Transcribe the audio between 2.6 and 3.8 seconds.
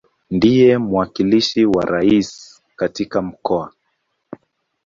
katika Mkoa.